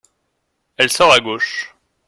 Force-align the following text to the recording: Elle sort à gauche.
Elle 0.77 0.91
sort 0.91 1.11
à 1.13 1.19
gauche. 1.19 1.75